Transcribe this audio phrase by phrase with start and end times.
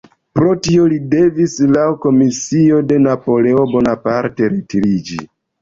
[0.37, 5.25] Pro tio li devis laŭ komisio de Napoleono Bonaparte retiriĝi.